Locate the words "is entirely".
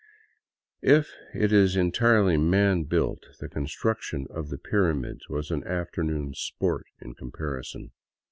1.53-2.35